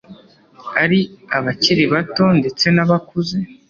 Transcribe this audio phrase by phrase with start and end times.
[0.81, 0.99] ali
[1.37, 3.37] abakili bato ndetse n,abakuze